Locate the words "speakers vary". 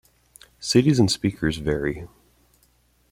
1.11-2.07